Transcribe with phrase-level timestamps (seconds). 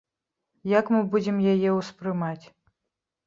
[0.79, 2.45] Як мы будзем яе ўспрымаць?